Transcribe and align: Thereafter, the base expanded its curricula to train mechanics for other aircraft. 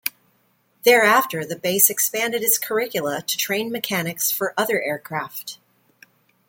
Thereafter, 0.83 1.45
the 1.45 1.55
base 1.55 1.87
expanded 1.91 2.41
its 2.41 2.57
curricula 2.57 3.21
to 3.21 3.37
train 3.37 3.71
mechanics 3.71 4.31
for 4.31 4.55
other 4.59 4.81
aircraft. 4.81 5.59